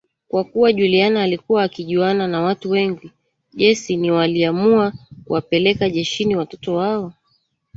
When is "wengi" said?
2.69-3.11